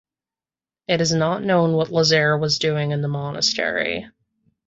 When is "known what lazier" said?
1.43-2.35